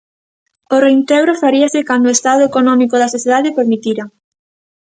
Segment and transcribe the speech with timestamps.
[0.75, 4.03] O reintegro faríase cando o estado económico da sociedade o permitira.